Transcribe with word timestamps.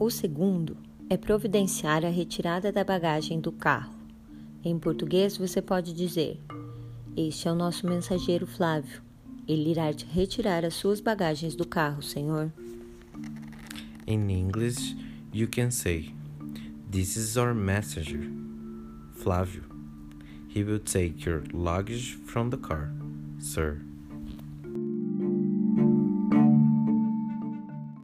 O 0.00 0.08
segundo 0.08 0.78
é 1.10 1.16
providenciar 1.18 2.06
a 2.06 2.08
retirada 2.08 2.72
da 2.72 2.82
bagagem 2.82 3.38
do 3.38 3.52
carro. 3.52 3.92
Em 4.64 4.78
português, 4.78 5.36
você 5.36 5.60
pode 5.60 5.92
dizer: 5.92 6.40
Este 7.14 7.48
é 7.48 7.52
o 7.52 7.54
nosso 7.54 7.86
mensageiro 7.86 8.46
Flávio. 8.46 9.02
Ele 9.46 9.72
irá 9.72 9.92
retirar 10.10 10.64
as 10.64 10.72
suas 10.72 11.02
bagagens 11.02 11.54
do 11.54 11.68
carro, 11.68 12.02
senhor. 12.02 12.50
In 14.06 14.30
English, 14.30 14.96
you 15.34 15.46
can 15.46 15.70
say, 15.70 16.14
This 16.90 17.18
is 17.18 17.36
our 17.36 17.54
messenger, 17.54 18.22
Flávio. 19.16 19.64
He 20.48 20.64
will 20.64 20.80
take 20.80 21.28
your 21.28 21.42
luggage 21.52 22.18
from 22.24 22.48
the 22.48 22.56
car, 22.56 22.90
sir. 23.38 23.82